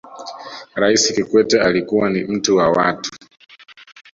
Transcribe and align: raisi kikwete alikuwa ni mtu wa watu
raisi 0.75 1.13
kikwete 1.13 1.61
alikuwa 1.61 2.09
ni 2.09 2.23
mtu 2.23 2.57
wa 2.57 2.69
watu 2.71 3.11